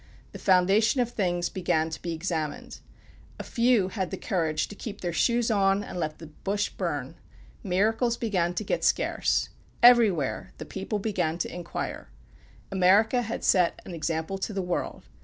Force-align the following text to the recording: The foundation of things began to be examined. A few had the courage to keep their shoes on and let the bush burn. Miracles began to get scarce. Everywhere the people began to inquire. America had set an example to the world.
The 0.31 0.39
foundation 0.39 0.99
of 0.99 1.11
things 1.11 1.47
began 1.49 1.91
to 1.91 2.01
be 2.01 2.11
examined. 2.11 2.79
A 3.39 3.43
few 3.43 3.89
had 3.89 4.09
the 4.09 4.17
courage 4.17 4.67
to 4.69 4.75
keep 4.75 5.01
their 5.01 5.13
shoes 5.13 5.51
on 5.51 5.83
and 5.83 5.99
let 5.99 6.17
the 6.17 6.25
bush 6.25 6.69
burn. 6.69 7.17
Miracles 7.63 8.17
began 8.17 8.55
to 8.55 8.63
get 8.63 8.83
scarce. 8.83 9.49
Everywhere 9.83 10.53
the 10.57 10.65
people 10.65 10.97
began 10.97 11.37
to 11.37 11.53
inquire. 11.53 12.09
America 12.71 13.21
had 13.21 13.43
set 13.43 13.79
an 13.85 13.93
example 13.93 14.39
to 14.39 14.53
the 14.53 14.63
world. 14.63 15.03